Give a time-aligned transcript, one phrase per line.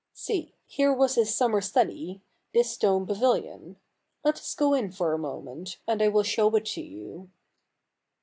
[0.15, 2.23] See— here was his summer study—
[2.55, 3.75] this stone pavilion.
[4.23, 7.29] Let us go in for a moment, and I will show it to you.'